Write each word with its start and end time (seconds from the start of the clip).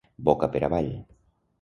Boca 0.29 0.49
per 0.55 0.63
avall. 0.69 0.91